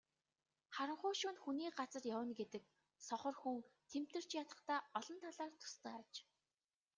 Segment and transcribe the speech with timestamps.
[0.75, 2.63] Харанхуй шөнө хүний газар явна гэдэг
[3.07, 3.57] сохор хүн
[3.91, 6.13] тэмтэрч ядахтай олон талаар төстэй аж.